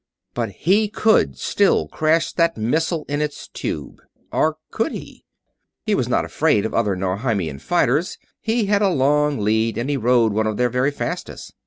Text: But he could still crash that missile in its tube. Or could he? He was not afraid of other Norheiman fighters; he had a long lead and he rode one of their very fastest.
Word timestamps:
But 0.33 0.49
he 0.53 0.87
could 0.89 1.37
still 1.37 1.87
crash 1.87 2.33
that 2.33 2.57
missile 2.57 3.05
in 3.07 3.21
its 3.21 3.47
tube. 3.47 4.01
Or 4.31 4.57
could 4.71 4.93
he? 4.93 5.25
He 5.85 5.93
was 5.93 6.09
not 6.09 6.25
afraid 6.25 6.65
of 6.65 6.73
other 6.73 6.95
Norheiman 6.95 7.59
fighters; 7.59 8.17
he 8.39 8.65
had 8.65 8.81
a 8.81 8.89
long 8.89 9.37
lead 9.37 9.77
and 9.77 9.91
he 9.91 9.97
rode 9.97 10.33
one 10.33 10.47
of 10.47 10.57
their 10.57 10.69
very 10.69 10.89
fastest. 10.89 11.53